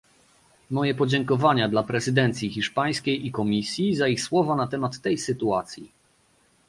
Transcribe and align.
Moje 0.69 0.95
podziękowania 0.95 1.69
dla 1.69 1.83
prezydencji 1.83 2.49
hiszpańskiej 2.49 3.27
i 3.27 3.31
Komisji 3.31 3.95
za 3.95 4.07
ich 4.07 4.21
słowa 4.21 4.55
na 4.55 4.67
temat 4.67 5.01
tej 5.01 5.17
sytuacji 5.17 5.91